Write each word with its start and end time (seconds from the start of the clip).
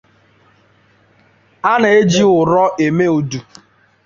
A 1.71 1.73
na-eji 1.81 2.23
ụrọ 2.37 2.63
eme 2.87 3.05
udu. 3.17 3.39